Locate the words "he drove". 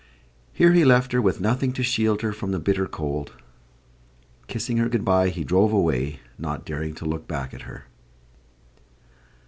5.29-5.71